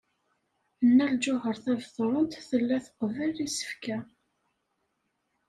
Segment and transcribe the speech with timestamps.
[0.87, 3.97] Nna Lǧuheṛ Tabetṛunt tella tqebbel isefka.